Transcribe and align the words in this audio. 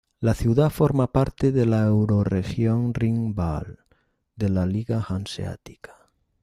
La 0.19 0.33
ciudad 0.33 0.71
forma 0.71 1.11
parte 1.11 1.51
de 1.51 1.67
la 1.67 1.83
Eurorregión 1.85 2.91
Rin-Waal, 2.95 3.85
de 4.35 4.49
la 4.49 4.65
Liga 4.65 5.05
Hanseática. 5.07 5.95